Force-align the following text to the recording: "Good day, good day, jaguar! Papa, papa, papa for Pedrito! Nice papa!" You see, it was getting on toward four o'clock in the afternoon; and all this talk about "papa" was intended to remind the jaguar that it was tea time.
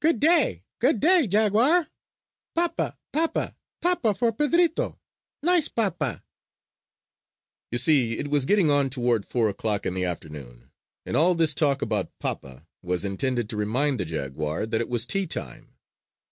"Good 0.00 0.20
day, 0.20 0.64
good 0.80 1.00
day, 1.00 1.26
jaguar! 1.26 1.88
Papa, 2.54 2.98
papa, 3.10 3.56
papa 3.80 4.12
for 4.12 4.30
Pedrito! 4.30 4.98
Nice 5.42 5.66
papa!" 5.66 6.22
You 7.70 7.78
see, 7.78 8.18
it 8.18 8.28
was 8.28 8.44
getting 8.44 8.68
on 8.70 8.90
toward 8.90 9.24
four 9.24 9.48
o'clock 9.48 9.86
in 9.86 9.94
the 9.94 10.04
afternoon; 10.04 10.72
and 11.06 11.16
all 11.16 11.34
this 11.34 11.54
talk 11.54 11.80
about 11.80 12.18
"papa" 12.18 12.66
was 12.82 13.06
intended 13.06 13.48
to 13.48 13.56
remind 13.56 13.98
the 13.98 14.04
jaguar 14.04 14.66
that 14.66 14.82
it 14.82 14.90
was 14.90 15.06
tea 15.06 15.26
time. 15.26 15.74